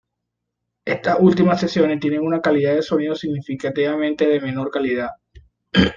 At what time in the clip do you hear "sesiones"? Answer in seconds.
1.59-1.99